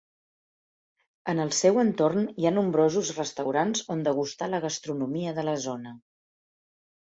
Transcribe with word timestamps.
En 1.33 1.41
el 1.43 1.51
seu 1.57 1.77
entorn 1.81 2.25
hi 2.31 2.49
ha 2.49 2.53
nombrosos 2.57 3.13
restaurants 3.19 3.87
on 3.97 4.03
degustar 4.11 4.51
la 4.57 4.65
gastronomia 4.67 5.39
de 5.41 5.49
la 5.51 5.59
zona. 5.71 5.97